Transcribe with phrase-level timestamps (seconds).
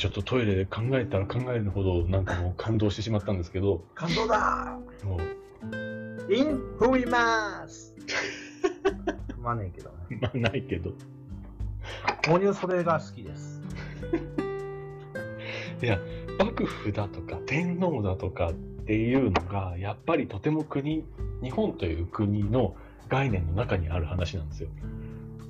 [0.00, 5.20] ちょっとトイレで考えたら考えるほどなんかもう感動してしまったんですけど、感動だも
[6.30, 7.94] インフリマース
[9.42, 10.18] まあねえけどね。
[10.22, 10.92] まあないけど。
[12.24, 13.60] 母乳それが好きです。
[15.82, 15.98] いや、
[16.38, 21.04] 幕府だとか天皇だとかっていうのが、やっぱりとても国、
[21.42, 22.74] 日本という国の
[23.10, 24.70] 概念の中にある話なんですよ。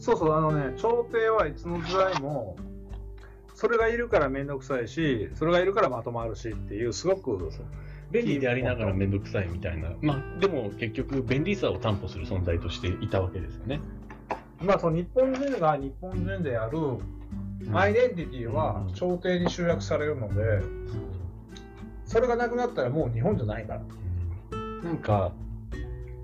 [0.01, 2.57] そうそう、あのね、朝廷はいつの時代も、
[3.61, 7.51] それがいるからめんどくさいし、それがいるからまとまるしっていう、すごく、
[8.11, 9.91] 便利でありながらめんどくさいみたいな。
[10.01, 13.83] まあ、でも結局便利さを担保する存在としていたわけですよね。
[14.63, 16.79] まあ、その日本人が日本人である
[17.75, 20.63] アイデンティティはうん朝廷に集約されるので、
[22.07, 23.83] それがなくなったらもう日本じゃないから。
[24.83, 25.33] なんか、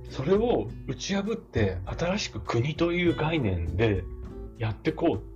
[0.09, 4.05] それを打ち破って新しく国という概念で
[4.57, 5.36] やってこう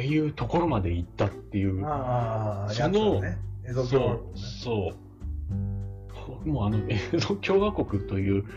[0.00, 1.82] ていうところまで行ったっていう。
[1.84, 4.92] あそのね、江戸そう、そ
[6.44, 6.48] う。
[6.48, 8.48] もうあの、 江戸共和国という考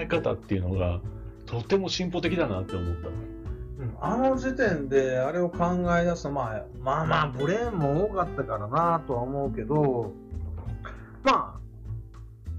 [0.00, 1.00] え方っていうのが、
[1.46, 3.08] とても進歩的だなって思った。
[3.08, 3.34] うん
[4.00, 5.64] あの時点であれを考
[5.98, 10.12] え出すと、まあ、まあまあ、ブレーンも多かったからなとは思うけど、
[11.22, 11.60] まあ、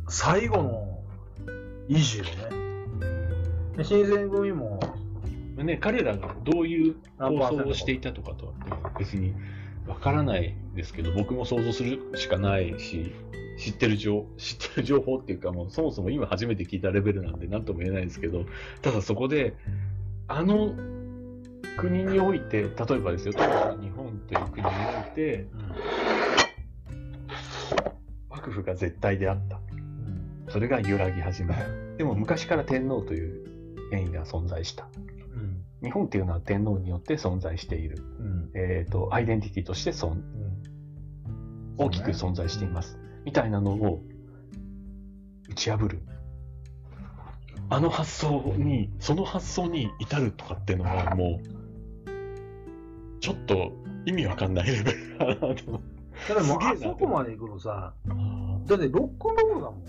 [0.08, 1.00] 最後の
[1.88, 2.32] 維持よね。
[3.78, 4.80] で新選組も、
[5.64, 8.54] ね、彼らがどういう構想をしていたとかとは
[9.00, 9.34] 別に
[9.88, 13.14] わからないですけど、僕も想像するしかないし、
[13.58, 18.46] 知ってる情知ってる情報っていうか、もうそもそも今初めて聞いたレベルなんで何とも言えないですけど、
[18.82, 19.56] ただそこで、
[20.28, 20.74] あの
[21.78, 25.46] 国において、例えばですよ、当時の日本という国において、
[28.30, 29.60] 幕府が絶対であった。
[30.50, 31.62] それが揺らぎ始めた。
[31.98, 34.88] でも昔から天皇という権威が存在した。
[35.86, 38.04] うん日本っていうのは天皇によって存在している。
[38.20, 40.64] うんえっ、と、アイデンティティとして存うん
[41.78, 42.98] 大きく存在しています。
[43.26, 44.02] みたいなのを
[45.50, 46.02] 打ち破る。
[47.70, 53.72] あの発想に、その発想に至るとかっていうのはもう、ちょっと
[54.06, 55.96] 意味わかんないレベルだなと思って。
[56.30, 59.86] だからもう、あそこまで行くのさ、あだってロックンロールだもん。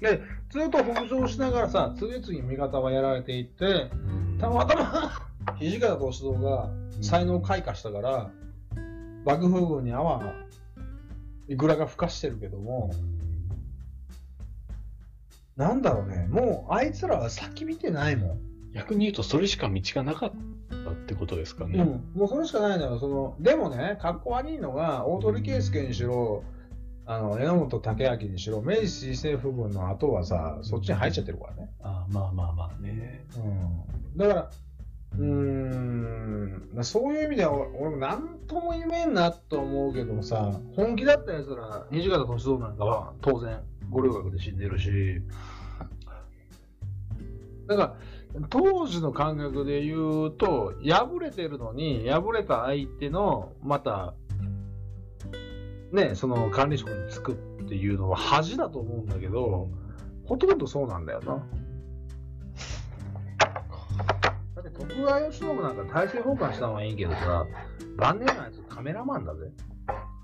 [0.00, 4.29] で、ずっと北上しながらさ、次々味方はやられていって、ー。
[4.40, 5.12] たまたま
[5.58, 6.70] 土方歳三が
[7.02, 8.30] 才能を開花したから、
[9.24, 10.32] 幕府軍に泡が
[11.48, 12.90] いくらか吹かしてるけども、
[15.56, 18.40] なんだろうね、もうあいつらは先見てないもん。
[18.72, 20.32] 逆に言うと、それしか道がなかっ
[20.84, 21.80] たってことですかね。
[21.80, 22.98] うん、もうそれしかないのよ。
[22.98, 26.44] そのでもね、かっこ悪いのが、大鳥圭介にしろ、
[27.10, 31.68] あの榎本武明にしろ、明治新政府軍の後はさ、そっちに入っちゃってるからね。
[31.82, 33.26] あーまあまあまあね。
[33.36, 34.50] うん、だから、
[35.18, 35.24] うー
[36.78, 43.58] ん、そういう意味では、俺俺も何とも言えんなと思うけどもさ、本気だったやつら、土方歳三なんかは当然、
[43.90, 45.20] 五稜郭で死んでるし、
[47.66, 47.96] だから、
[48.50, 54.14] 当時の感覚で言うと、敗れてるのに、敗れた相手の、また、
[55.92, 57.34] ね、その管理職に就くっ
[57.68, 59.68] ていうのは恥だと思うんだけど、
[60.24, 61.44] ほとんどそうなんだよな。
[64.54, 67.46] だって徳川慶喜なんか大政奉還したのはいいけどさ、
[67.96, 69.50] 晩年のやつカメラマンだぜ。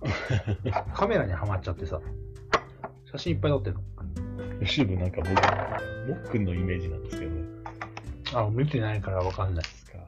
[0.95, 2.01] カメラにはまっちゃってさ、
[3.11, 3.81] 写真いっぱい撮ってんの。
[4.65, 7.45] 吉部なんか僕、もっくんのイメージなんですけどね。
[8.35, 9.65] あ、見てないからわかんない。
[9.65, 9.99] ですか。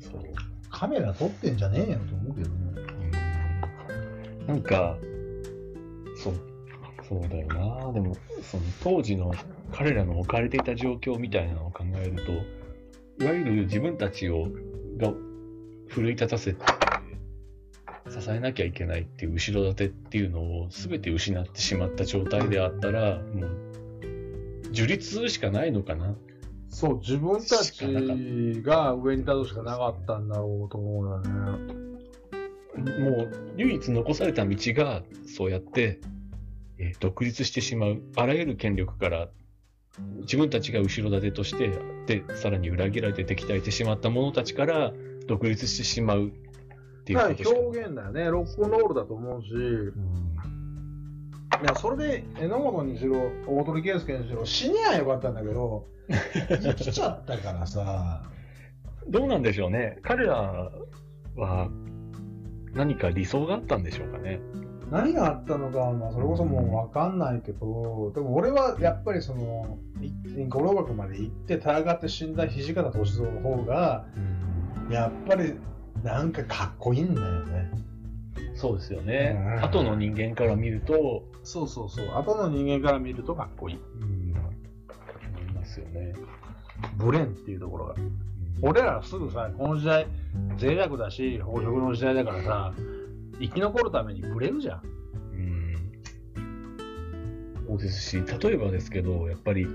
[0.00, 0.22] そう。
[0.70, 2.63] カメラ撮ってんじゃねえよと思うけどね。
[4.46, 4.96] なんか、
[6.22, 6.34] そう、
[7.08, 7.92] そうだよな。
[7.92, 9.32] でも、その当時の
[9.72, 14.48] 彼らの置かれていた状況みたいなのを考えると、いわゆる自分たちを、
[14.96, 15.12] が
[15.88, 16.64] 奮い立たせて、
[18.08, 26.14] 支えなきゃいけないっていう後ろ盾っていうのを全て失ってしまった状態であったら、もう、樹立するしかないのかな。
[26.68, 31.83] そう、自分たちが上に立つしかなかったんだろうと思うよね。
[32.76, 36.00] もう唯一残された道がそうやって、
[36.78, 39.28] えー独立してしまうあらゆる権力から
[40.22, 41.70] 自分たちが後ろ盾として
[42.06, 44.92] でさらに裏切られて敵対してしまった者たちから
[45.26, 46.30] 独立してしまうっ
[47.04, 47.50] ていうことしか。
[47.50, 48.30] 表現だよね。
[48.30, 49.52] ロックンロールだと思うし、い
[51.66, 55.86] や、それで榎本にしろ、大鳥圭介にしろ、死にゃよかったんだけど、
[56.48, 58.22] 生きちゃったからさ、
[59.08, 59.98] どうなんでしょうね。
[60.02, 60.72] 彼ら
[61.36, 61.68] は
[62.74, 64.40] 何か理想があったんでしょうかね
[64.90, 70.12] 何があったのかは、まあ、それこそもう分かんないけど、でも俺はやっぱりその、い
[70.48, 74.06] 五郎学まで行って、戦って死んだ土方歳三の方が、
[74.90, 75.54] やっぱり
[76.02, 77.70] なんかかっこいいんだよね。
[78.54, 79.60] そうですよねう。
[79.60, 82.06] ん後の人間から見ると、そうそうそう。
[82.14, 83.76] 後の人間から見るとかっこいい。
[83.76, 86.14] うん、思いますよね。
[86.96, 87.94] ブレンっていうところが。
[88.62, 90.06] 俺らすぐさ、この時代、
[90.60, 92.74] 脆弱だし、飽食の時代だからさ、
[93.40, 94.82] 生き残るためにブレるじゃん。
[95.34, 95.92] うん
[97.66, 99.66] そうですし、例えばですけど、やっぱり、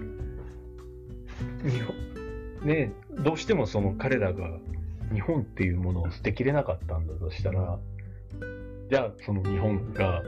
[1.64, 2.92] 日本、ね、
[3.24, 4.50] どうしてもその彼らが
[5.14, 7.80] 日本っていうものを捨てきれなかったんだとしたら、
[8.90, 10.24] じゃあその日本が、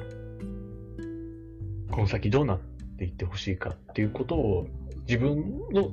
[1.92, 2.60] この先どうなっ
[2.98, 4.68] ていってほしいかっていうことを
[5.08, 5.92] 自分の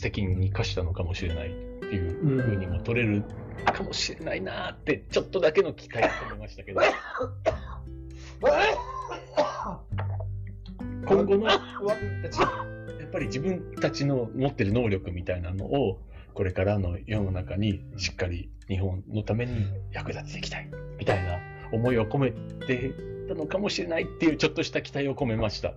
[0.00, 3.24] 責任に課したのかもしれないっていうふうにも取れる
[3.64, 6.80] かもしれないなーって、ちょっとだけの期待を込めましたけど。
[11.04, 11.58] 今後のた
[12.28, 12.46] ちや
[13.04, 16.00] っぱり自分たちの持ってる能力みたいなのを
[16.32, 21.38] これからの世の中にしっかり日本のために役立てていきたいみたいな
[21.72, 22.30] 思いを込め
[22.66, 22.94] て
[23.28, 25.74] たのかもしれないっていうちょっとした期待を込めました。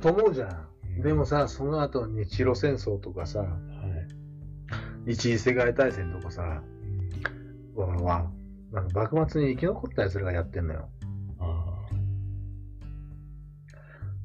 [0.00, 1.02] と思うじゃん。
[1.02, 3.69] でもさ、その後日露戦争とかさ、はい
[5.10, 6.62] 一次世界大戦とかさ、
[7.74, 8.30] は、
[8.70, 10.88] なんか幕末に生き残った奴らがやってんのよ。
[11.40, 11.80] あ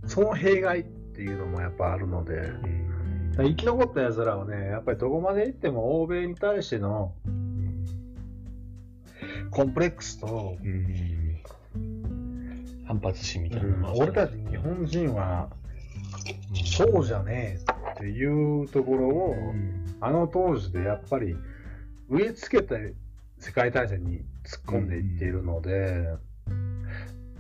[0.06, 2.52] その弊害っていうのもやっぱあるので、
[3.38, 7.16] 生き残った奴らはね、やっぱりどこまで行っても欧米に対しての
[9.50, 11.42] コンプレックスと、うん。
[12.86, 15.50] 反発心みたいなのも俺たち日本人は
[16.78, 21.36] そうじゃねえっていうところを、うんあの当時でやっぱり
[22.10, 22.94] 植え付けて
[23.40, 26.16] 世界大戦に突っ込んでいっているので、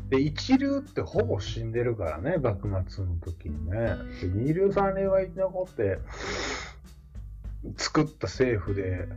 [0.09, 3.95] で、一流ってほぼ死んでるからね、幕末の時にね。
[4.21, 5.99] で二流三流が生き残って、
[7.77, 9.07] 作った政府で、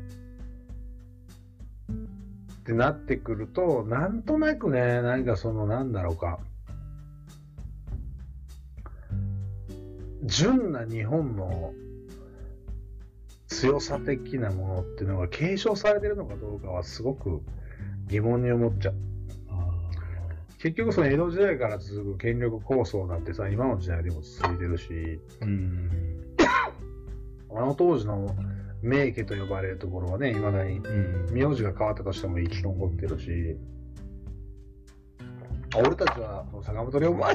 [1.90, 6.38] ってなってくると、なんとなくね、何かその、なんだろうか、
[10.24, 11.72] 純な日本の
[13.48, 17.42] 強さ的なものっていうのが継承されてるのかどうかはすごく
[18.06, 18.94] 疑問に思っちゃう。
[19.50, 19.90] あ
[20.58, 25.90] 結局その江戸時代から続く権力構想なんてさ、今の時代でも続いてるし、ーうん。
[27.50, 28.36] あの当時の
[28.82, 31.26] 名家と呼ばれるところはね、未だにうん。
[31.32, 33.56] 名字が変わったとしても生き残ってるし、
[35.76, 37.28] 俺たちは坂本龍馬、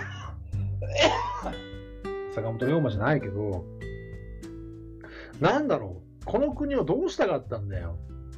[2.34, 3.66] 坂本龍馬じゃないけど、
[5.40, 7.98] なんだろう、この国をどうしたかったんだよ。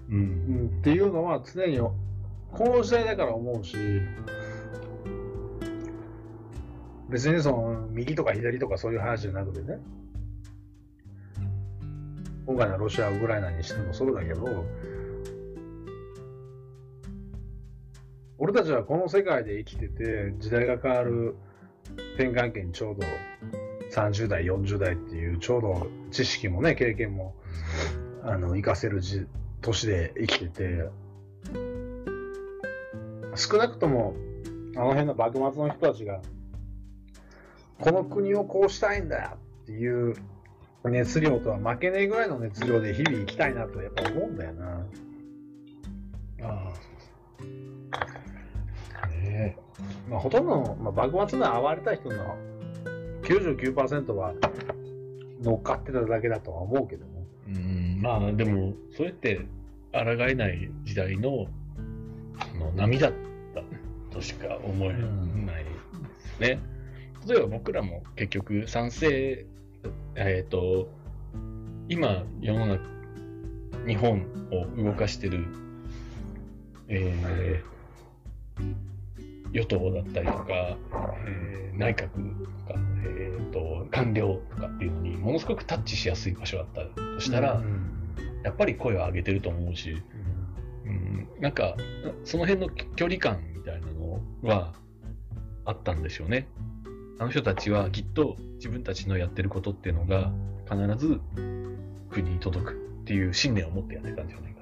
[0.10, 0.66] ううん。
[0.66, 1.94] ん、っていうのは常にこ
[2.60, 3.78] の時代だから思うし。
[7.10, 9.80] 別にその右とか左とかそういう話じゃなくてね。
[12.46, 14.66] 今回のロシア・ウクライナにしてもそうだけど
[18.38, 21.36] 俺たちはこの世界で生きてて時代が変わる
[22.16, 23.02] 転換期にちょうど
[23.96, 27.34] 30代40代っていうちょうど知識もね経験も
[28.24, 29.26] あの活かせるじ
[29.62, 30.90] 年で生きてて
[33.36, 34.16] 少なくとも
[34.76, 36.22] あの辺の幕末の人たちが
[37.80, 39.30] この国をこうしたいんだよ
[39.64, 40.16] っていう
[40.84, 44.86] 熱量とは負けねえぐらいの熱量で日々生きたいなとやっぱ思うんだよな。
[46.44, 46.74] あ
[49.04, 49.58] あね
[50.10, 52.38] まあ、ほとんどの、まあ、幕末の暴れた人の
[53.26, 54.34] 99%は
[55.42, 57.26] 乗っかってただけだとは思うけども。
[57.48, 59.42] うんまあでもそれって
[59.92, 61.48] 抗えない時代の
[62.52, 63.14] その波だっ
[63.54, 63.62] た
[64.12, 64.94] としか思え
[65.46, 65.70] ないで
[66.38, 66.60] すね。
[67.28, 69.46] 例えば僕らも結局賛成
[70.16, 70.90] えっ、と
[71.88, 72.84] 今世の中
[73.88, 75.46] 日本を動かしてる、
[76.88, 78.85] えー
[79.56, 80.78] 与党だったりとか、
[81.26, 87.92] えー内閣とか、えー、と官僚とかっていうのにものすごくタッチしやすい場所だったとしたら、うん
[88.44, 90.00] やっぱり声を上げてると思うし、
[90.86, 91.76] うん、なんか
[92.24, 94.74] その辺の距離感みたいなのは
[95.66, 96.48] あったんでしょうね。
[97.18, 100.32] あの人たちはきっと自分たちのやってることっていうのが
[100.70, 101.20] 必ず
[102.12, 104.55] 国に届くっていう信念を持ってやってたんじゃない。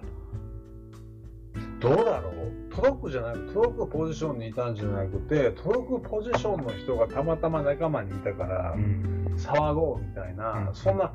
[1.84, 2.74] どうだろう？
[2.74, 10.76] 届くじゃなく届くポジションにいたんじゃなくて届くポジションの人がたまたま仲間にいたから、ん騒ごうみたいな、うん。
[10.76, 11.12] そんな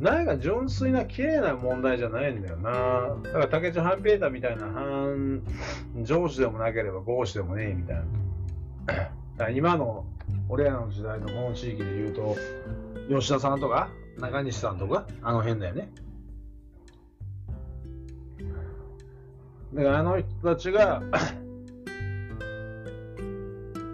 [0.00, 3.16] 何か純粋な綺麗な問題じゃないんだよな。
[3.22, 5.42] だから竹内半平太みたいな半
[6.02, 7.96] 上司でもなければ合司でもねえみたい
[9.38, 9.50] な。
[9.50, 10.04] 今の
[10.48, 12.36] 俺らの時代のこの地域で言うと
[13.08, 15.90] 吉田さんとか中西さんとかあの辺だよね
[19.74, 21.02] だからあの人たちが、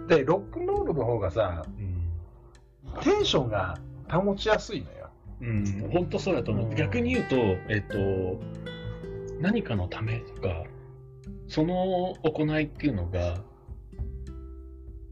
[0.07, 1.95] で、ロックンロールの方がさ、うん
[3.03, 3.77] テンションが
[4.09, 5.09] 保ちやすいのよ。
[5.41, 6.69] うん、本当そうだと思う。
[6.69, 7.35] うん逆に言うと、
[7.67, 8.39] えっと、
[9.41, 10.63] 何かのためとか、
[11.47, 13.41] その行いっていうのが、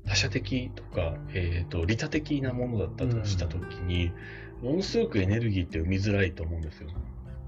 [0.05, 4.13] 他者的とか、えっと、利他的なものだったとしたときに、
[4.61, 6.89] ものすごくエネルギーって生みづらいと思うんですよ。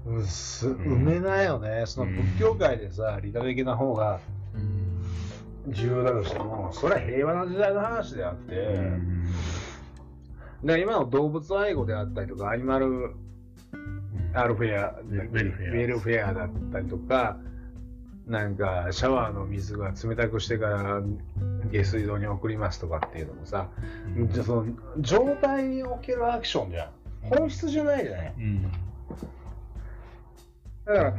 [0.06, 0.72] うすん。
[0.72, 1.84] 埋めないよね。
[1.86, 4.20] その仏教界でさ、利他的な方が
[5.68, 10.66] 重要だとしても、それは平和な時代の話であって、うん。
[10.66, 13.14] で今の動物愛護であったりとか、アニマル
[14.34, 15.86] アルフェア、ウェルフェア。
[15.86, 17.38] ルフェアだったりとか、
[18.26, 21.00] なんかシャワーの水が冷たくしてから
[21.70, 23.68] 下水道に送りますとかっていうのもさ、
[24.16, 24.28] うん。
[24.28, 24.66] じゃあその
[24.98, 26.90] 状態におけるアクションじゃん。
[27.22, 28.34] 本質じゃないじゃない。
[28.38, 28.72] うん
[30.86, 31.14] だから、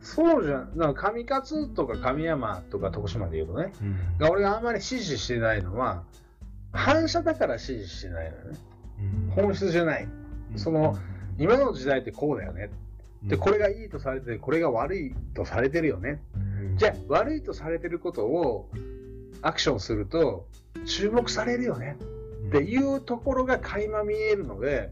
[0.00, 0.76] そうじゃん。
[0.76, 6.04] だから上勝とか上山とか徳島で言うとね、うんが俺があんまり支持してないのは、
[6.72, 8.58] 反射だから支持してないのよね。
[9.34, 10.08] 本質じゃない。
[10.56, 10.96] その、
[11.38, 12.70] 今の時代ってこうだよね。
[13.24, 16.20] で、これがいいとされてて、これが悪いとされてるよね。
[16.76, 18.68] じゃあ、悪いとされてることを
[19.40, 20.46] アクションすると、
[20.84, 21.96] 注目されるよね
[22.48, 24.90] っていうところが垣間見えるので、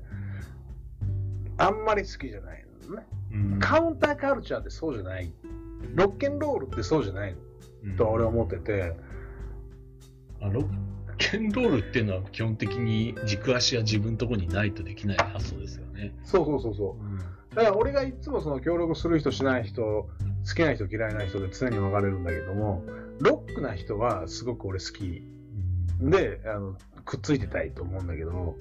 [1.60, 3.06] あんまり好きじゃないのね。
[3.32, 5.32] うんカウンターカルチャーってそうじゃない。
[5.94, 7.36] ロッケンロールってそうじゃない
[7.84, 8.94] うんと俺は思ってて、
[10.40, 10.66] あロッ
[11.18, 16.14] ケンロールっていうのは基本的に軸足は自分のところにないとできない発想ですよね。
[16.24, 16.96] そうそうそうそ
[17.52, 17.54] う。
[17.54, 20.08] だから俺がいつもその協力する人しない人、好
[20.54, 22.84] きな人嫌いな人で常に分かれるんだけども、
[23.20, 25.22] ロックな人はすごく俺好き
[26.00, 28.56] で、あの、くっついてたいと思うんだけど、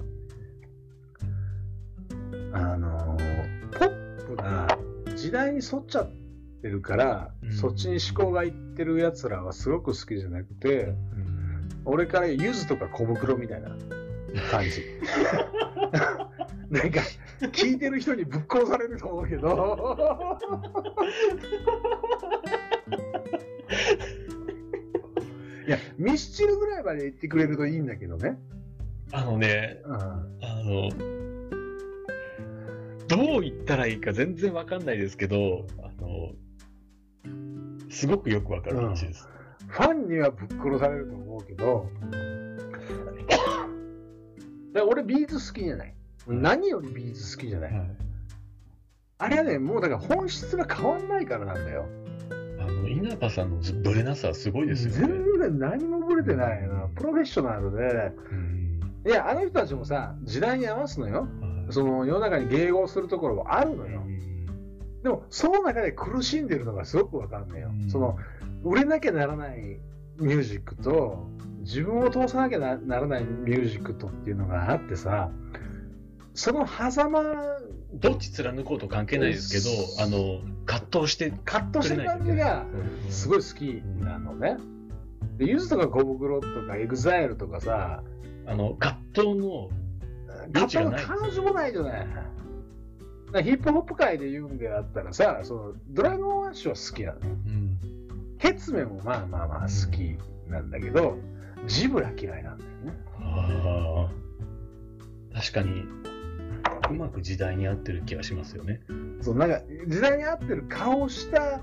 [2.52, 3.16] あの、
[3.72, 4.68] ポップな
[5.16, 6.10] 時代に沿っちゃっ
[6.62, 11.40] てるから、うんそっちに思考がいってる奴らはすごく好きじゃなくて、うん
[11.84, 13.70] 俺からゆずとか小袋みたいな
[14.50, 14.84] 感じ。
[16.70, 17.00] なんか、
[17.40, 19.98] 聞いてる人にぶっ殺されると思うけど。
[25.66, 28.38] いや、ミスチルぐらいまで言ってくれるといいんだけどね。
[29.12, 30.26] あのね、うん、あ
[30.64, 30.90] の、
[33.10, 36.30] どう言ったらいいか全然わかんないですけど、あの、
[37.90, 39.28] すごくよくわかる話です。
[39.66, 41.88] ファンにはぶっ殺されると思うけど、
[44.72, 45.94] で俺 B'z 好きじゃない。
[46.28, 47.72] 何より B'z 好きじゃない。
[47.72, 47.90] はい
[49.22, 51.84] あれはね、もうだから本質が変わんないからなんだよ。
[52.58, 55.14] あの稲葉さんのずブレなさはすごいですよね。
[55.14, 56.88] 全然何もぶれてないな。
[56.94, 58.14] プロフェッショナルで。
[58.32, 58.60] うん
[59.06, 61.26] いや、あの人たちもさ、時代に合わすのよ。
[61.70, 64.02] はいその世の中に迎合するところもあるのよ。
[65.02, 67.70] でも、その中で苦しんでるのがすごくわかんないよ。
[67.72, 68.18] うんその、
[68.62, 69.80] 売れなきゃならない
[70.18, 71.26] ミュージックと、
[71.60, 75.30] 自分を通さなきゃなならないミュージックとっていうのがあってさ、
[76.34, 77.22] その狭間、
[77.94, 82.66] どっち貫こうと関係ないですけど、あの、葛藤して葛藤してる感じが、
[83.08, 84.56] すごい好きなのね。
[85.38, 88.02] で、ゆずとか小袋とか EXILE とかさ、
[88.46, 89.70] あの、葛藤の、
[90.54, 93.44] 余地葛藤がないの彼女もないじゃない。
[93.44, 97.18] ヒップホップ界で言うんであったらさ、その Dragon Ash は好きなの。
[97.20, 97.78] うん
[98.40, 100.16] ケツメもまあまあまあ好き
[100.48, 101.18] なんだけど、
[101.66, 102.92] Zeebra 嫌いなんだよね。
[103.20, 104.08] あ
[105.34, 105.84] あ、確かに、
[106.90, 108.80] うまく時代に合ってる気がしますよね。
[109.20, 111.60] そうなんか時代に合ってる顔をした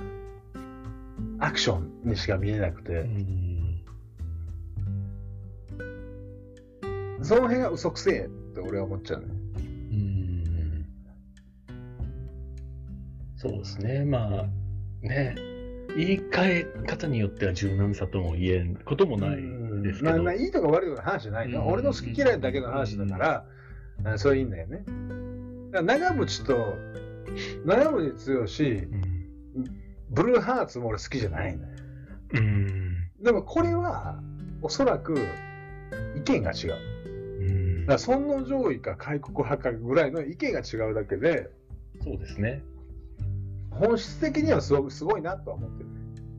[1.39, 3.83] アクションにしか見えなくうて、ん。
[7.23, 9.25] その辺が嘘くせえって俺は思っちゃうね。
[9.55, 9.59] う
[9.93, 10.85] ん。
[13.35, 14.03] そうですね。
[14.05, 14.47] まあ、
[15.05, 15.35] ね、
[15.95, 19.41] 言い換え方によっては柔軟さとも言えんこともない
[19.83, 20.11] ですけど。
[20.11, 21.61] まあまあ、いいとか悪いとかの話じゃないよ。
[21.61, 23.45] うん俺の好き嫌いだけの話だから、
[24.03, 24.83] あそれいいんだよね。
[25.71, 26.75] 長渕と、
[27.65, 29.17] 長渕剛、うん
[30.09, 31.73] ブルーハーツも俺好きじゃないんだよ。
[32.35, 33.09] うん。
[33.21, 34.21] でもこれは、
[34.61, 35.19] おそらく
[36.15, 36.96] 意見が違う。
[37.87, 41.49] うんだから尊皇攘夷か開国派かぐらいの意見が違うだけで、
[42.03, 42.61] そうですね。
[43.71, 45.89] 本質的にはすごくすごいなとは思ってる。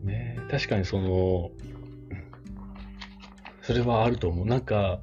[0.05, 1.51] ね確かにその、
[3.63, 4.47] それはあると思う。
[4.47, 5.01] なんか、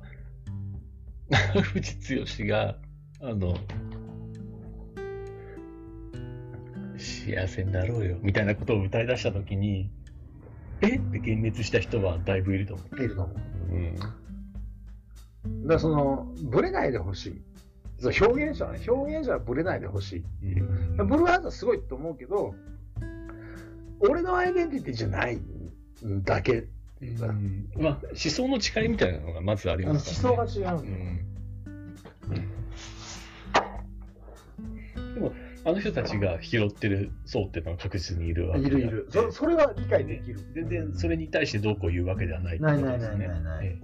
[1.29, 2.77] 長渕剛が、
[3.21, 3.55] あの、
[6.97, 9.89] 幸せになろうよ、みたいなことを歌い出したときに、
[10.81, 10.97] え？
[10.97, 13.73] って幻滅した人はだいぶいると思いると思う。
[13.73, 13.75] う。
[13.75, 14.24] うん。
[15.65, 17.41] だその、ぶれないでほしい。
[17.99, 20.23] そう表現者はね、表現者はぶれないでほしい。
[20.43, 22.53] うんブルーハーツはすごいと思うけど、
[23.99, 25.39] 俺のアイデンティティじゃない
[26.23, 26.67] だけ。
[27.01, 30.51] うんまあ、思想の違いみたいなのがまずあり思ますからね。
[30.51, 30.79] 想が違う。
[30.79, 31.25] うんん
[35.13, 35.33] でも、
[35.65, 39.07] あの人たちが拾ってる層っていうのは確実にいるわけでいるいる。
[39.09, 40.39] そそれは理解できる。
[40.53, 43.81] 全然それに対してどうこう言うわけではないってないないないないない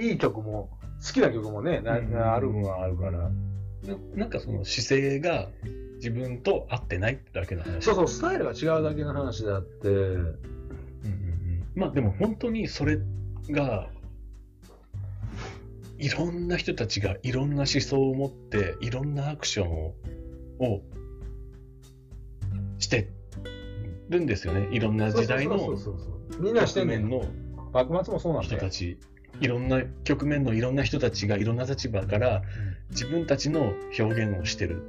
[0.00, 0.70] いい曲も、
[1.04, 3.30] 好きな曲もね、なうんあるはあるから。
[3.84, 5.48] えななんかその姿勢が
[5.96, 7.84] 自分と合ってないだけの話。
[7.84, 11.64] そうそう、スタイルが違うだけの話であって、うんうんうん。
[11.74, 12.98] まあでも本当にそれ
[13.50, 13.88] が
[15.98, 19.94] いろんな人たちがいろんな思想を持っていろんなアクションを
[20.58, 20.82] を
[22.78, 23.08] して
[24.08, 24.68] るんですよね。
[24.72, 27.02] いろんな時代のそうそうそうそうみんなしてんねん。
[27.02, 27.26] 局面の
[27.72, 28.70] 幕末もそうなん人た。
[28.70, 28.98] ち
[29.40, 32.42] いろんな局面のいろんな人たちがいろんな立場から
[32.90, 34.82] 自分たちの表現をしてる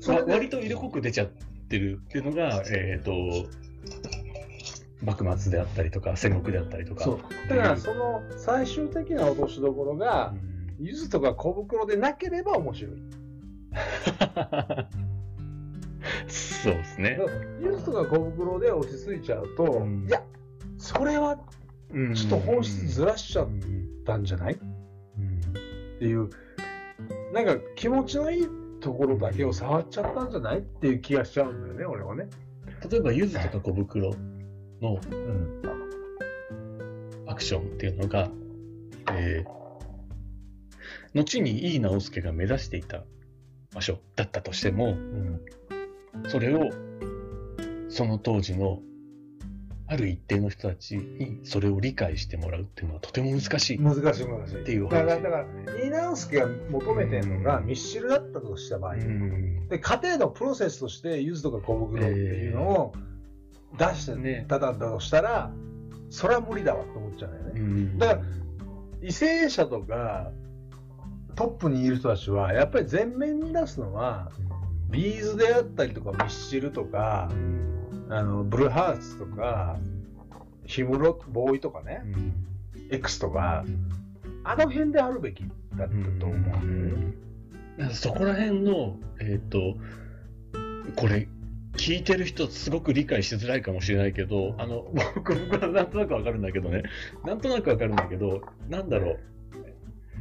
[0.00, 1.28] それでわ割と色濃く出ちゃっ
[1.68, 3.12] てるっていうのが、えっ、と、
[5.02, 7.04] 幕末であったりとか、戦国であったりとか。
[7.04, 7.20] そう。
[7.48, 10.52] だから、その最終的な落としどころがう、ん
[10.84, 12.92] 柚子とか小袋でなければ面白い。
[16.26, 17.20] そうですね。
[17.62, 20.24] 柚子とか小袋で落ち着いちゃうと、うんいや、
[20.78, 21.38] それは
[22.14, 24.54] ちょっと本質ずらしちゃっうんたんじゃない？
[24.54, 24.56] っ
[25.98, 26.30] ていう、
[27.32, 28.48] なんか気持ちのいい
[28.80, 30.58] ところだけを触っちゃったんじゃない？
[30.58, 32.28] っていう気がしちゃうんだよね、俺はね。
[32.90, 34.14] 例えば、柚子とか小袋
[34.80, 35.62] のうん。
[37.26, 38.28] アクションっていうのが、
[39.12, 39.62] えー
[41.14, 43.04] 後に井伊直弼が目指していた
[43.74, 44.96] 場所だったとしても、
[46.28, 46.70] それを
[47.90, 48.80] その当時の
[49.86, 53.78] ある一定の人たちにそれを理解してもらうっていうのはとても難しい。
[53.78, 54.62] 難しい難しい。
[54.62, 54.90] っていう話。
[54.90, 59.68] だから、だから、イーナウスケが求めてるのがミッシルだったとした場合、うん。
[59.68, 62.92] で家庭のプロセスとして柚子とか小袋っていうのを
[63.78, 65.50] 出してねただとしたら、
[66.10, 67.60] それは無理だわって思っちゃうんだよね。
[67.60, 67.98] うん。
[67.98, 68.20] だから
[69.00, 70.30] 為政者とか
[71.34, 74.30] トップにいる人たちはやっぱり前面に出すのは
[74.90, 77.30] ビーズであったりとかミッシルとか
[78.14, 79.78] あのブルーハーツとか
[80.66, 82.02] ヒムロボーイとかね
[82.90, 83.64] X とか
[84.44, 85.44] あの辺であるべき
[85.76, 87.14] だったと思うんだよね。
[87.78, 89.76] だからそこら辺の、えっ、と、
[90.96, 91.28] これ、
[91.76, 96.82] 聞いてる人すごく理解しづらいかもしれないけど、あの、僕僕はなんとなくわかるんだけどね、
[97.24, 99.20] なんとなくわかるんだけど、なんだろう、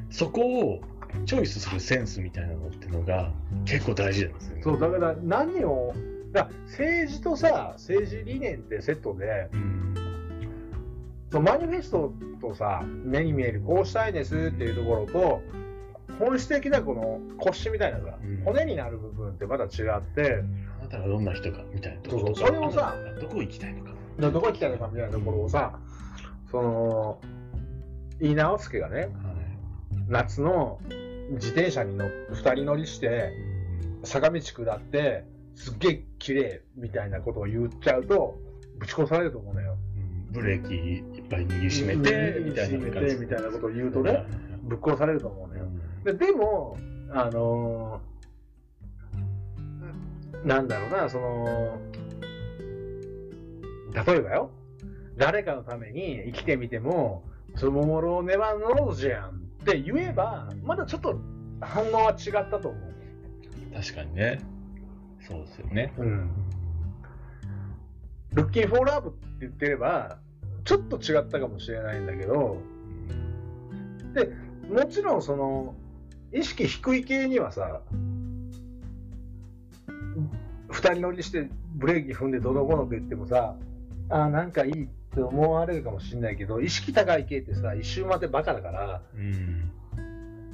[0.10, 0.82] そこを
[1.26, 3.34] チョイスするセンスみたいなのってのが
[3.66, 4.62] 結構大事なんですよね。
[4.64, 5.94] そうだから何を
[6.32, 9.96] だ政治とさ政治理念ってセットでうん。
[11.44, 15.42] マニフェストとさ目に見えるこうしたいですっていうところと
[16.20, 18.42] 本質的なこの腰みたいなさ、うん。
[18.44, 20.44] 骨になる部分ってまた違って
[20.80, 23.92] あなたがどんな人かみたいなところそれをさどこ行きたいのか。
[24.20, 25.80] どこ行きたいのかみたいなところをさ
[26.52, 27.22] その
[28.20, 29.10] 飯直輔がねはい。
[30.10, 30.80] 夏の
[31.32, 33.32] 自転車に乗2人乗りして
[34.04, 35.24] 坂道下って
[35.56, 38.40] すっげえ綺麗みたいなことを言っちゃうと
[38.78, 39.78] ぶち殺されると思うのよ。
[39.96, 42.92] うんブレーキいっぱい握りしめて、みたいなみ
[43.28, 44.26] たいなことを言うとね、
[44.64, 45.66] ぶっ殺されると思うのよ。
[46.06, 46.78] ででも、
[47.12, 48.12] あのー
[50.46, 51.80] なんだろうな、その、
[54.06, 54.52] 例えばよ、
[55.18, 57.24] 誰かのために生きてみても、
[57.56, 59.34] そのもろねばのろじゃんっ
[59.66, 61.20] て言えば、まだちょっと
[61.60, 62.94] 反応は違ったと思う。
[63.76, 64.40] 確かにね。
[65.32, 65.94] そうですよね。
[65.98, 66.30] うん。
[68.34, 70.20] ルッキンフォーラブって言ってれば、
[70.64, 72.58] ちょっと違ったかもしれないんだけど、
[74.70, 75.76] もちろんその、
[76.34, 77.82] 意識低い系にはさ、
[80.70, 83.56] 二人乗りしてブレーキ踏んでどのこのって言ってもさ、
[84.10, 89.72] あーなんかいいって思われるかもしれないけど、意識高い系ってさ、一周までバカだから、うん。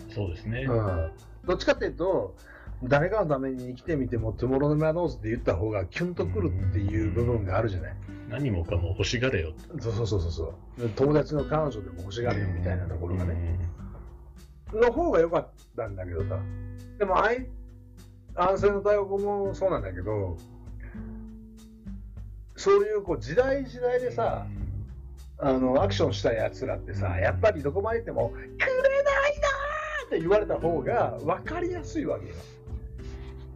[0.09, 0.65] そうですね。
[0.67, 1.11] うん、
[1.45, 2.35] どっちかっていうと、
[2.83, 7.95] 誰かのために生きてみても、トゥモローのマノーズって言った方がキュンとくるっていう部分があるじゃない。
[8.29, 9.53] 何もかも欲しがれよ。
[9.79, 10.89] そうそうそうそう。
[10.89, 13.57] 友達の彼女でも欲しがるよみたいなところがね。
[14.73, 16.39] の方が良かったんだけどさ。
[16.99, 17.47] でも、あい、
[18.35, 20.37] 安静の大国もそうなんだけど、
[22.55, 24.45] そういうこう時代時代でさ、
[25.39, 32.35] あの、アクションしたやつらってさ、やっぱりどこまで行っても、くれないなーって言われた方が分かりやすいわけよ。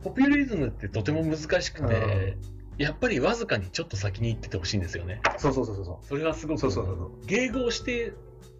[0.04, 2.38] ポピュリズムってとても難しくて、
[2.78, 5.22] やっぱりわずかにちょっと先に行っててほしいんですよね。
[5.38, 6.06] そうそうそうそう。
[6.06, 7.26] それはすごくそうそうそうそう。
[7.28, 8.14] 迎合して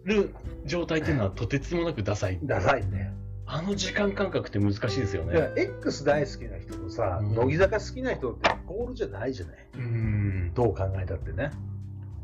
[0.04, 2.38] る状態っていうのはとてつもなくダサい。
[2.42, 3.12] ダサいね。
[3.46, 5.52] あの時間感覚って難しいですよいやね。
[5.56, 9.56] X 大好きな人とさ、うん乃木坂好きな人ってイコールじゃないじゃない。
[9.74, 10.54] うん。
[10.54, 11.50] どう考えたってね。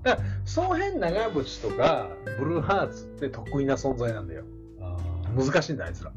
[0.05, 4.45] だから、その辺長渕とか、ブルーハーツって得意な存在なんだよ。
[5.37, 6.13] 難しいんだ、あいつら。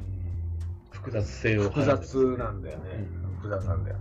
[1.06, 3.08] うん複雑性を複雑なんだよね。
[3.26, 3.98] うん複雑なんだよ。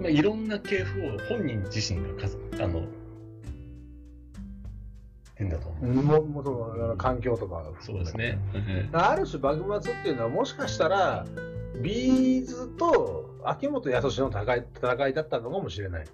[0.00, 2.84] まあ、いろんな系譜を本人自身があの
[5.34, 5.86] 変だと思う。
[5.86, 8.38] ももうその環境とかそうですね。
[8.54, 11.26] うんある種幕末っていうのはもしかしたら
[11.82, 16.06] ビーズと秋元康の戦い戦いだったのかもしれない。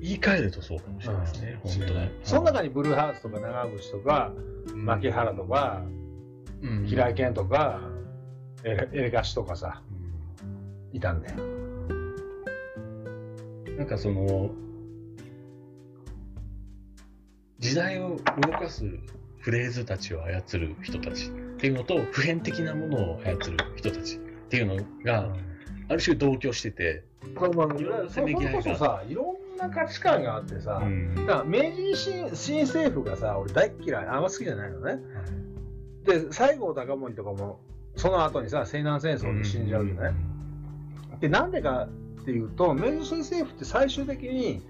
[0.00, 1.60] 言い換えるとそうかもしれないですね。
[1.64, 2.10] うん本当に。
[2.24, 4.32] その中にブルーハーツとか長渕とか
[4.72, 5.82] うん牧原とか
[6.62, 7.80] うん平井堅とか
[8.64, 9.82] エレエレカシとかさ
[10.92, 11.36] ういたんだよ。
[11.36, 11.76] ん
[13.76, 14.50] なんかその
[17.58, 18.84] 時代を動かす
[19.38, 24.18] フレーズたちを操る人たちっていうのと普遍的なものを操る人たちっ
[24.48, 25.32] ていうのが
[25.88, 34.98] ある種同居してて、まあまあいろんなそれせめぎ合いがこそさいろんな価値観があってさ、うんだから明治維新新政府がさ俺大っ嫌いあんま好きじゃないのね。
[36.04, 37.60] で西郷隆盛とかも
[37.98, 40.14] その後にさ西南戦争で死んじゃうじゃない、
[41.20, 41.88] でなんでか
[42.20, 44.62] っていうと明治新政府って最終的に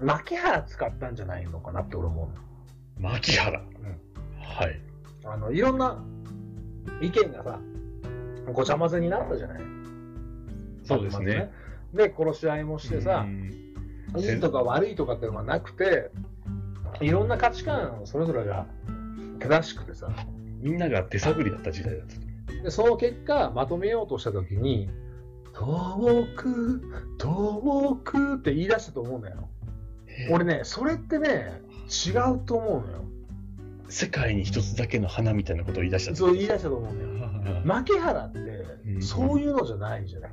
[0.00, 2.30] 牧原使ったんじゃないのかなって俺思
[2.98, 3.10] うの。
[3.10, 4.80] 牧原、はい。
[5.24, 6.02] あのいろんな
[7.02, 7.58] 意見がさ
[8.52, 9.60] ごちゃ混ぜになったじゃない？
[10.84, 11.52] そうですね。
[11.92, 13.50] で殺し合いもしてさう、ん。
[14.20, 16.10] いいとか悪いとかっていうのがなくて
[17.00, 18.66] いろんな価値観それぞれが
[19.40, 20.08] 正しくてさ
[20.60, 22.14] みんなが手探りだった時代だった
[22.66, 24.90] でその結果まとめようとした時に
[25.54, 26.82] 「遠く
[27.16, 29.48] 遠く」って言い出したと思うんだよ
[30.32, 33.04] 俺ねそれってね違うと思うのよ。
[33.88, 38.38] 世界に一つだけの花みたいなことを言い出したそう言い出したと思うんだよは牧原って
[38.84, 39.00] うん。
[39.00, 40.32] そういうのじゃないじゃない。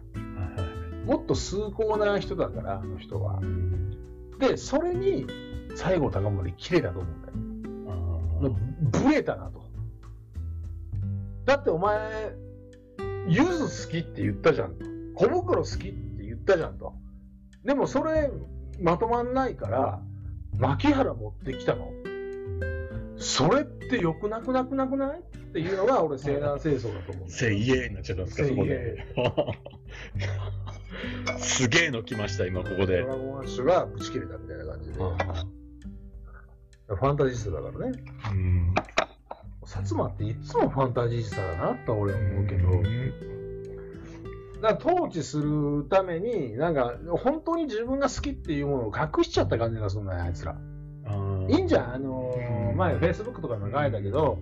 [1.06, 3.40] もっと崇高な人だからあの人は。
[4.40, 5.28] でそれに
[5.76, 8.48] 西郷隆盛綺麗だと思うんだよ。
[8.50, 9.63] あブレたなと。
[11.46, 12.36] だってお前、
[13.28, 14.86] ゆず好きって言ったじゃんと。
[15.16, 16.94] 小袋好きって言ったじゃんと。
[17.64, 18.32] でもそれ、
[18.80, 20.02] まとまんないから、
[20.58, 21.92] 牧原持ってきたの。
[23.18, 27.30] それって良くなくなくなくないっていうのが俺、西南戦争だと思うー。
[27.30, 29.06] せいえになっちゃったんですか、そこで。
[31.40, 33.08] すげえの来ました、今ここでド。
[33.08, 35.00] ラゴンアッシュがぶち切れたみたいな感じで。
[36.88, 38.04] ファンタジスタだからね。
[38.32, 38.74] うん
[39.66, 42.70] 薩摩っていつもファンタジスタだなとは俺は思うけど。
[44.62, 50.56] だ統治するために、なんか、本当に自分が好きっていうものを隠しちゃった感じがするんだよ、あいつら。
[51.50, 54.40] いいんじゃん、あのーうん前、フェイスブックとかにも書いたけど、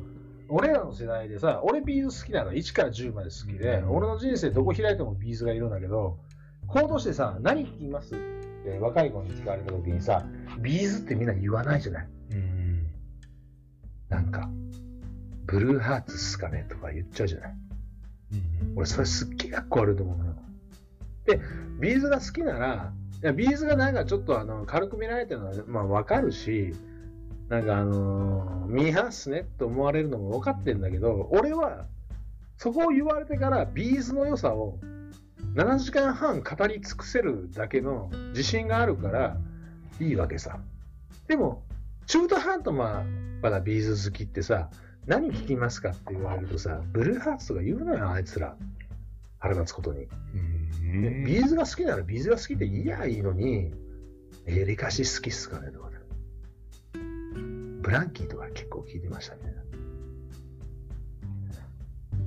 [0.47, 6.19] 俺らの世代でさ、俺 B'z 好きなの、1から10まで好きで、うん俺の人生どこ開いても B'z がいるんだけど、
[6.67, 8.17] 行動してさ、何聞きますっ
[8.63, 10.23] て若い子に聞かれた時にさ、
[10.61, 12.07] B'z ってみんな言わないじゃない？
[12.33, 12.85] うん
[14.07, 14.47] なんか、
[15.45, 17.55] ブルーハーツっすかねとか言っちゃうじゃない。
[18.75, 20.35] 俺、それすっげえかっこ悪いと思うのよ。
[21.25, 21.39] で、
[21.79, 26.73] B'z が好きなら、いや B'z がなんかちょっとあの軽く見られてるのは、まあ、わかるし、
[27.49, 31.85] なんかあのーミーハーっすねって思われるのも分かってるんだけど、俺は、
[32.57, 34.79] そこを言われてから、 B'z の良さを
[35.55, 39.37] 7時間半語り尽くせるだけの自信があるから、
[39.99, 40.59] いいわけさ。
[41.27, 41.63] でも、
[42.07, 43.03] 中途半端ま
[43.41, 44.69] まだ B'z 好きってさ、
[45.07, 48.55] 何聞きますかって言われるとさ、ブルーハーツとか言うのよ、あいつら。
[49.39, 50.07] 腹立つことに。
[50.33, 50.61] うん
[51.25, 53.71] B'z が好きなら B'z が好きでいいやいいのに、
[54.45, 55.97] エレカシ好きっすかねとかね。
[57.81, 59.41] ブランキーとか結構聞いてましたね。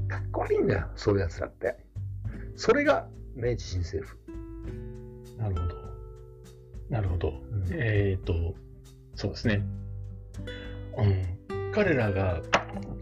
[0.09, 1.77] かっこ悪いんだよ、そういうやつらって。
[2.57, 4.19] それが明治新政府。
[5.39, 5.75] なるほど。
[6.91, 7.29] なるほど。
[7.31, 8.55] んえっ、と、
[9.15, 9.63] そうですね。
[10.97, 11.73] うん。
[11.73, 12.41] 彼らが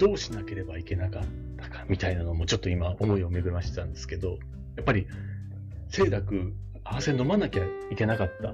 [0.02, 1.22] どうしなければいけなかっ
[1.56, 4.30] たかみたいなのもちょっと今思いを巡らしてたんですけど、
[4.74, 5.06] やっぱり、
[5.92, 7.62] 清濁合わせ飲まなきゃ
[7.92, 8.52] いけなかった。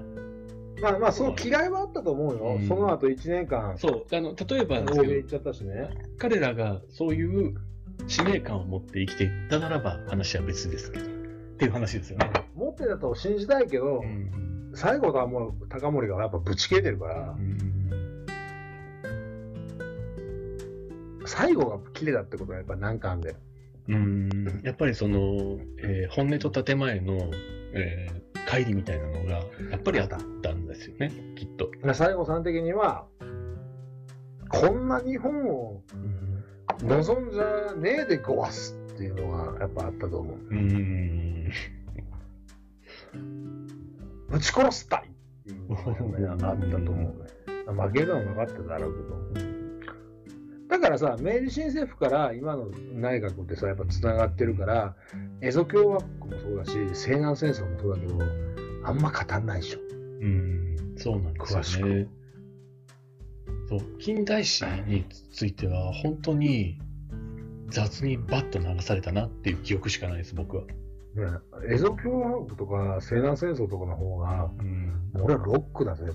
[0.79, 2.57] まあまあ、その嫌いはあったと思うよ。
[2.61, 5.89] うんその後1年間、そう、あの、例えばですけどっちゃっね。
[6.19, 7.55] 彼らがそういう
[8.07, 11.07] 使命感を持って生きていったならば話は別ですけど、っ
[11.57, 12.31] ていう話ですよね。
[12.53, 14.71] 持ってたと信じたいけど、うん。
[14.75, 17.35] 最後はもう高森がやっぱぶち切れてるから、
[21.29, 23.35] 最後が切れたってことはやっぱなんかあんだよ。
[23.87, 27.13] うんやっぱりその、えー本音と建前の、
[27.73, 30.07] えー乖離みたいなのがやっぱりあっ
[30.41, 31.69] たんですよね、きっと。
[31.83, 33.05] 西郷さん的には、
[34.49, 35.83] こんな日本を
[36.81, 40.37] 望んじゃねえでごわすっていうのがやっぱあったと思う。
[40.49, 41.51] うん。
[44.29, 47.83] ぶち殺したいっていうのが、ね、あったと思うね。
[47.83, 49.48] 負けるのは分かってただろうけど。
[50.69, 54.95] だからさ、明治新政府から今の内閣ってさ、やっぱつながってるから、
[55.41, 58.19] エゾ共和国もそうだし、西南戦争もそうだけど、
[58.83, 59.79] あんま語んないでしょ。
[60.21, 60.75] うん。
[60.95, 62.07] そうなんですよね。
[63.67, 66.79] そう、近代史については、本当に
[67.71, 70.63] 雑にバッと流されたなっていう記憶しかないです、僕は。
[70.65, 70.69] ね、
[71.67, 75.11] エゾ共和国とか西南戦争とかの方が、うん。
[75.15, 76.05] 俺はロックだぜ。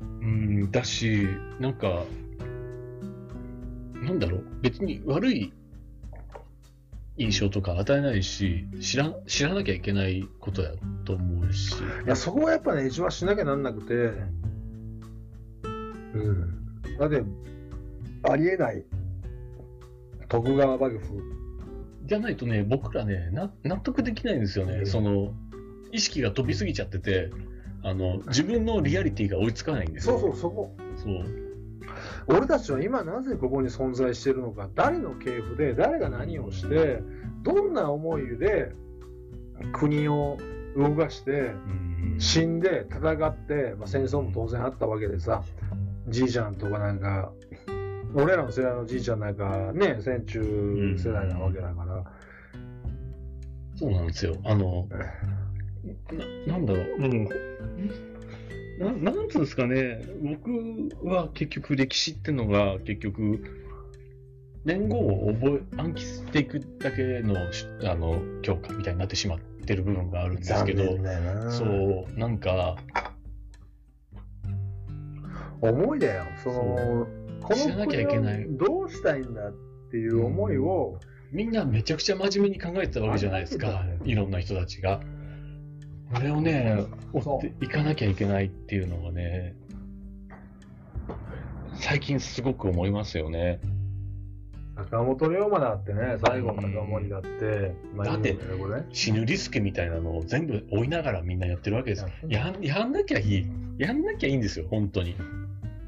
[0.00, 1.28] うん、だし、
[1.60, 2.04] なんか、
[4.02, 5.52] なんだろう、別に悪い
[7.16, 10.72] 印象とか与えないし、知ら知らなきゃいけないことや
[11.04, 11.74] と思うし。
[11.74, 13.94] いや、そこはやっぱね、一番しなきゃなんなくて、
[16.14, 16.98] うん。
[16.98, 17.22] だって、
[18.24, 18.84] ありえない。
[20.28, 21.22] 徳川幕府。
[22.04, 24.78] じゃないとね、僕らね、な納得できないんですよね。
[24.78, 25.34] うんその、
[25.92, 27.30] 意識が飛びすぎちゃってて、
[27.82, 30.18] あの、自分のリアリティが追いつかないんですよ。
[30.18, 30.74] そうそう、そこ。
[30.96, 31.51] そう。
[32.26, 37.02] 俺たちは今なぜここに存在しているのか、誰の系譜で、誰が何をして、
[37.42, 38.72] どんな思いで
[39.72, 40.38] 国を
[40.76, 42.16] 動かして、うん。
[42.18, 45.42] 死んで戦って、まあ、戦争も当然あったわけでさ、
[46.08, 47.32] じいちゃんとかなんか、
[48.14, 52.04] 俺らの世代のじいちゃんなんかね、戦中世代なわけだから、
[53.76, 54.36] そうなんですよ。
[54.44, 54.88] あの、
[56.46, 57.28] ななんだろう、うん、
[58.82, 60.50] ななんつうんですかね、僕
[61.06, 63.44] は結局歴史ってのが結局、
[64.64, 70.98] 年号を覚え、暗記していくだけのしあの教科みたいになってしまってる部分があるんですけど、
[71.50, 72.76] そう、なんか、
[75.60, 76.24] 思いだよ。
[76.42, 77.06] その、
[77.40, 78.46] こ知らなきゃいけない。
[78.48, 79.52] どうしたいんだっ
[79.90, 80.98] ていう思いを、
[81.30, 85.00] みんなめちゃくちゃ真面目に考えてたわけじゃないですか、いろんな人たちが。
[86.14, 89.54] これをね、追っていかなきゃいけないっていうのがね、
[91.74, 93.60] 最近すごく思いますよね。
[94.76, 98.38] 坂本龍馬だってね、最後の思いだって、まあだって
[98.92, 102.06] 死ぬリスクみたいなのを全部追いながらみんなやってるわけです。
[102.28, 103.46] やんやんなきゃいい。
[103.78, 105.16] やんなきゃいいんですよ、本当に。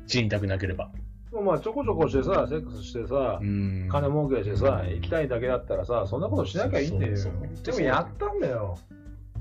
[0.06, 0.90] 死にたくなければ。
[1.32, 7.64] まあちょこちょこしてさ、セックスしてさ、うん金儲けしてさ、行きたいだけだったらさ、そんなことしなきゃいいんだよそうそうそう。
[7.64, 8.78] でもやったんだよ。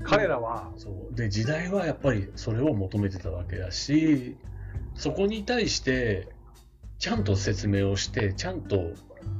[0.04, 0.70] 彼らは。
[0.76, 4.36] そうで時代はやっぱりそれを求めてたわけだし
[4.94, 6.28] そこに対して
[6.98, 8.92] ちゃんと説明をしてちゃんと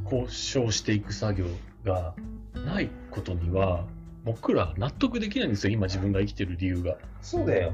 [0.04, 1.46] 交渉していく作業
[1.84, 2.14] が
[2.54, 3.84] ないことには
[4.24, 6.96] 僕ら納得できないんですよ今自分が生きてる理由が。
[7.20, 7.72] そうだよ。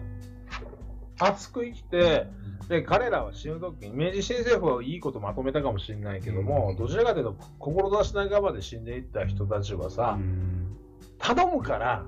[1.20, 2.26] 熱く生きて、
[2.68, 10.76] で、彼らは死ぬときに、明治新政府はいいことまとめたかもしれないけども、どちらかというと、志半ばで死んでいった人たちはさ、うん
[11.20, 12.06] 頼むから、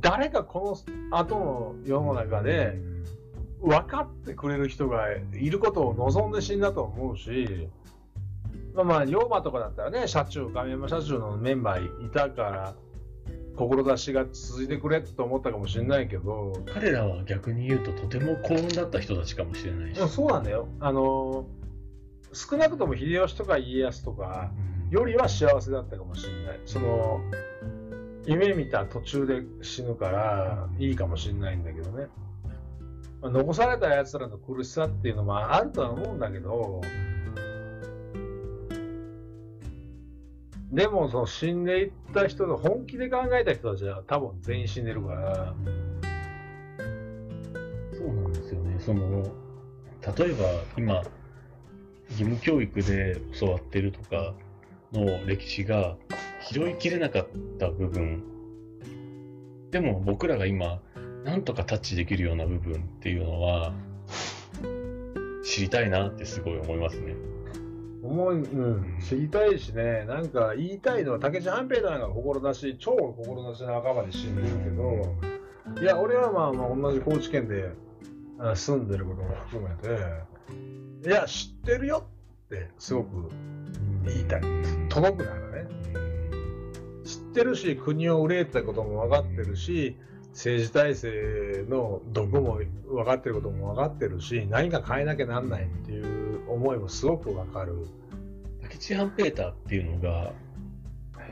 [0.00, 0.78] 誰かこ
[1.10, 2.78] の後の世の中で
[3.60, 7.68] 分かってくれる人がいることを望んで死んだと思うし、
[8.74, 12.74] まあまあ、龍馬とかだったらね、社長、亀山社長のメンバーいたから、
[13.56, 20.08] 志が続いてくれと思ったかもしれないけど、彼らは逆に言うととても幸運だった人たちかもしれないし。
[20.08, 20.68] そうなんだよ。
[20.80, 21.46] あの
[22.32, 24.50] 少なくとも秀吉とか家康とか
[24.90, 26.60] よりは幸せだったかもしれない。
[26.66, 27.20] その
[28.26, 32.06] 夢見た途中で死ぬからいいかもしれないんだけどね。
[33.20, 36.80] まあ残された奴らの苦しさっていうのもあるとは思うんだけど、
[40.72, 45.54] でもその死んでいった人の本気で考えた人たちは多分全員死んでるから、
[47.96, 48.76] そうなんですよね。
[48.80, 49.22] その、
[50.16, 50.44] 例えば
[50.76, 51.02] 今、
[52.10, 54.34] 義務教育で教わってるとか
[54.92, 55.96] の歴史が
[56.50, 57.28] 拾いきれなかっ
[57.58, 58.22] た部分、
[59.70, 60.80] でも僕らが今、
[61.24, 63.72] なんとかタッチできるような部分っていうのは、
[65.42, 67.14] 知りたいなってすごい思いますね。
[68.02, 77.70] 思い、うん、知りたいしね、なんか言いたいのは、武智半平太なんか志、超志半ばで死んでるけど、いや、俺はまあまあ同じ高知県で
[78.38, 79.74] あ住んでることも含め
[81.02, 82.06] て、いや、知ってるよ
[82.46, 83.30] ってすごく
[84.04, 84.42] 言いたい。
[84.90, 85.43] 届くな
[87.34, 89.96] ってるし、国を憂えてたことも分かってるし、
[90.30, 97.86] 政治体制の毒も分かってることも分かってるし、何か変えなきゃなんないっていう思いもすごく分かる。
[98.62, 100.32] 竹地半平太っていうのが、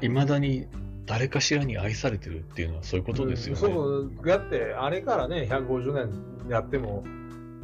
[0.00, 0.66] いまだに
[1.06, 3.60] 誰かしらに愛されてるっていうのはそういうことですよね。
[3.60, 7.04] そうそうだってあれからね150年やっても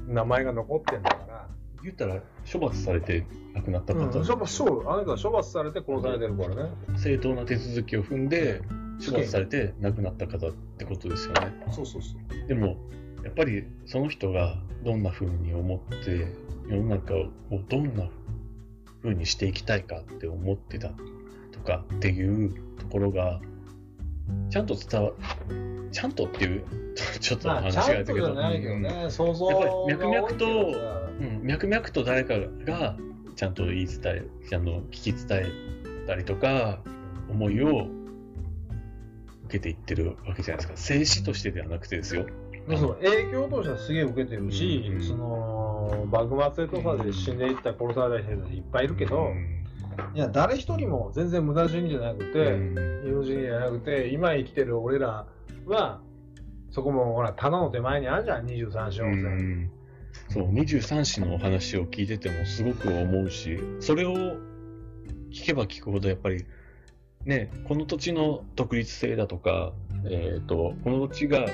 [0.06, 1.27] 名前が残ってんだから
[1.82, 6.70] 言ったら処罰されて亡くなった方、うん、処罰そうあなたは処罰されて殺されてるからね。
[6.96, 8.62] 正当な手続きを踏んで
[9.04, 11.54] 処罰されて亡くなった方ってことですよね。
[11.72, 12.48] そうそうそう。
[12.48, 12.76] でも
[13.24, 16.26] やっぱりその人がどんな風に思って
[16.68, 17.28] 世の中を
[17.68, 18.08] どんな
[19.02, 20.90] 風にしていきたいかって思ってた
[21.52, 23.40] とかっていうところが
[24.50, 25.12] ちゃんと伝わ
[25.90, 26.64] ちゃんとっていう
[27.20, 32.96] ちょっとまあ、話があるけど、ね、想像やっぱり脈々とうん、脈々と誰かが
[33.34, 36.80] ちゃんと言い伝え、ちゃんと聞き伝えたりとか、
[37.28, 37.86] 思いを
[39.46, 40.76] 受けていってるわけじゃないですか。
[40.76, 42.26] 静止としてではなくてですよ。
[42.68, 49.54] そう影響としてはすげえ受けてるし、うんその幕末とかで死んでいった殺された人いっぱいいるけど、うん。
[50.14, 53.08] いや誰一人も全然無駄死にじゃなくて、うん。
[53.08, 55.26] 色死にじゃなくて今生きてる俺ら
[55.66, 56.00] は
[56.70, 59.70] そこもほら棚の手前にあるじゃん23章う線、ん。
[60.30, 64.14] そう、23子のお話を聞いててもすごく思うし、それを
[65.30, 66.44] 聞けば聞くほどやっぱり、
[67.24, 69.72] ね、この土地の独立性だとか、
[70.04, 71.46] えっ、と、この土地が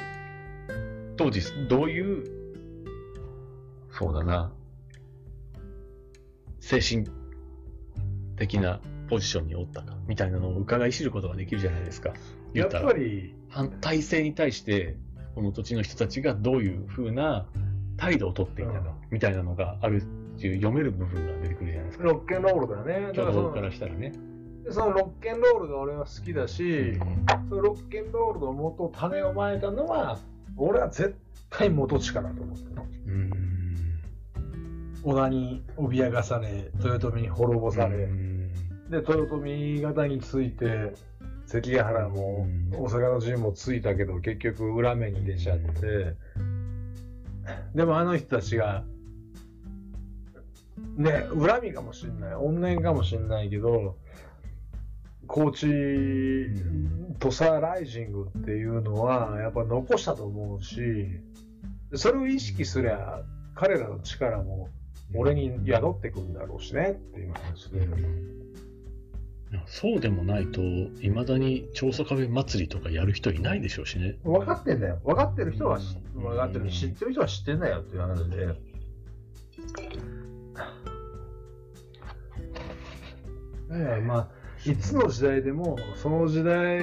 [1.17, 2.25] 当時どういう、
[3.93, 4.53] そうだな、
[6.61, 7.07] 精神
[8.37, 8.81] 的な
[9.15, 12.15] ポジションにおったか、みたいなのを伺い知ることができるじゃないですか。
[12.53, 14.97] 言やっぱり反体制に対して、
[15.37, 17.47] この土地の人たちがどういうふうな
[17.97, 20.05] 態度をとっていたか、うんみたいなのがあるっ
[20.41, 22.05] ていう読める部分が出てくるじゃないですか。
[22.05, 24.13] ロッケンロールだよねだからそ動からしたらね。
[24.65, 26.99] でそのロッケンロールが俺は好きだし、
[27.49, 30.19] そのロッケンロールの元種をまいたのは
[30.57, 31.17] 俺は絶
[31.51, 33.31] 対元地かなと思ってるのうん。
[35.05, 38.34] 織田に脅かされ豊臣に滅ぼされ、うん
[38.91, 40.93] で豊臣方について
[41.47, 42.77] 関ヶ原もうん。
[42.77, 46.15] 大阪の陣もついたけど結局裏目に出ちゃって。
[47.75, 48.85] でもあの人たちが
[50.97, 52.31] ね恨みかもしんない。
[52.33, 53.97] 怨念かもしんないけど
[55.27, 60.81] 高知ん土佐ライジングっていうのはやっぱ残したと思うし
[61.95, 63.23] それを意識すりゃ
[63.55, 64.69] 彼らの力も
[65.15, 68.34] 俺に宿ってくんだろうしねっていう話で。
[69.67, 74.17] そうでもないと、いまだに調査壁祭りとかやる人いないでしょうしね。
[74.25, 75.01] 分かってんだよ。
[75.05, 76.71] 分かってる人はしうん分かってる。
[76.71, 78.47] 知ってる人は知ってんだよっていう話で。
[78.47, 78.57] だか
[83.69, 84.29] らまあ、
[84.71, 86.81] いつの時代でも、その時代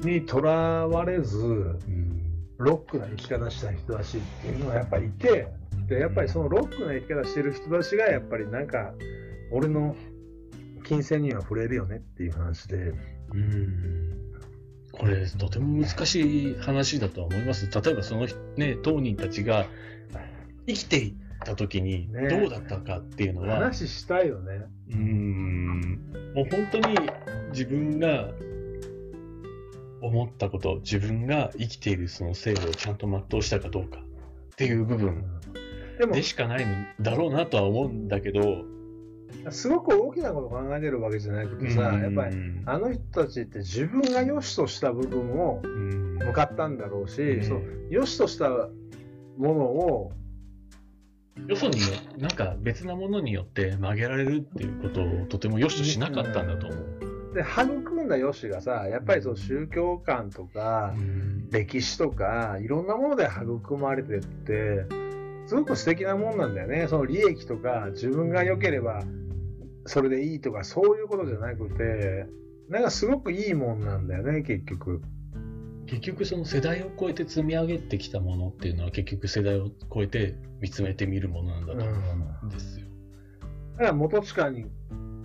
[0.00, 2.12] にとらわれず、うん。
[2.58, 5.48] ロックな生き方した人たちっていうのはやっぱいて、
[5.88, 8.94] で、やっぱりそのロックな生き方してる人たちが、やっぱりなんか、
[9.50, 9.96] 俺の
[10.92, 12.92] 金銭には触れるよねっていう話で。
[13.32, 14.18] うん
[14.92, 17.66] これ、とても難しい話だとは思います。
[17.72, 18.26] 例えば、その、
[18.58, 19.64] ね、当人たちが
[20.66, 21.14] 生きていっ
[21.46, 24.66] た時にねどうだったかっていうのは、話したいよね。
[24.90, 25.80] うーん
[26.34, 26.94] もう本当に
[27.52, 28.28] 自分が
[30.02, 34.02] 思ったこと、自分が生きているその生をちゃんと全うしたかどうかっ
[34.56, 35.24] ていう部分
[36.12, 38.66] で、しかないんだろうなとは思うんだけど、
[39.50, 46.02] すごく大きなこと考えてるわけじゃなくてさ、やっぱりり、あの人たちって自分が良しとした部分をうん。
[46.18, 47.44] 向かったんだろうし、うん。
[47.44, 48.68] そう良しとしたも
[49.38, 50.12] のを
[51.48, 51.80] よそに
[52.18, 57.34] なんか別なものによって曲げられるっていうことをとても良しとしなかったんだと思う。
[57.34, 60.94] で育んだ良しがさやっぱりその宗教観とか
[61.50, 64.84] 歴史とかいろんなもので育まれてって
[65.46, 66.86] すごく素敵なもんなんだよね。
[66.88, 69.02] その利益とか自分が良ければ
[69.86, 72.26] それでいいとかそういうことじゃなくて
[72.68, 75.02] なんかすごくいいもんなんだよね結局。
[75.84, 82.86] 結局その世代を超えて積み上げてきたものっていうのは結局世代を超えて見つめてみるものなんだと思うんですよ。
[83.72, 84.66] だから元地下に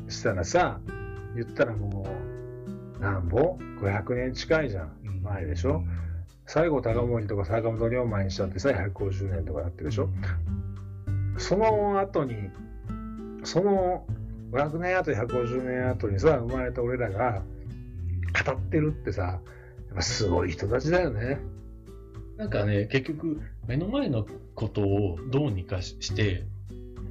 [0.10, 0.82] したらさ、
[1.36, 2.08] 言ったらも
[2.98, 5.22] う、なんぼ ?500 年近いじゃん。
[5.22, 5.84] 前でしょ？
[6.48, 10.10] 西郷隆盛とか坂本龍馬にしたってさ、150年とかやってるでしょ？
[11.38, 12.34] その後に、
[13.44, 14.06] その
[14.52, 17.44] 500年後、150年後にさ、生まれた俺らが
[18.46, 19.40] 語ってるってさ、や
[19.94, 21.40] っぱすごい人たちだよね。
[22.38, 24.26] なんかね、結局、目の前の
[24.56, 26.44] ことをどうにかして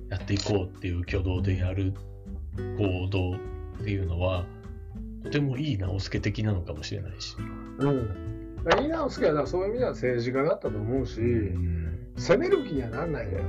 [0.08, 1.94] やっていこうっていう挙動でやる
[2.78, 4.46] 行動っていうのは、
[5.24, 7.36] とてもいい直輔的なのかもしれないし。
[7.78, 8.82] うん。
[8.82, 11.20] いい直輔はそういう意味では政治家だったと思うし、
[12.16, 13.44] 攻める気にはなんないんだよ。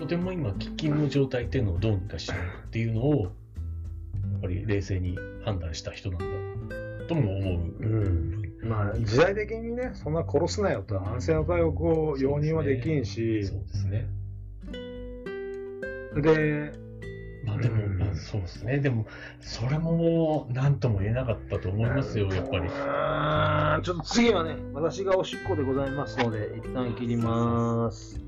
[0.00, 7.54] とても今、喫緊の状態っていうのをどうにかしようっていうのを、やっぱり冷静に判断した人なんだとも思う。
[7.80, 14.06] うんまあ、時代的にね、そんな殺すなよと安静の対応を容認はできんし、そうですね。
[16.20, 16.72] で、
[17.44, 18.78] まあでも、うんまあそうですね。
[18.78, 19.06] でも、
[19.40, 22.66] それも、なんとも言えなかったと思いますよ、やっぱり。
[22.66, 28.18] うーんちょっと次はね、私がおしっこでございますので、一旦切ります。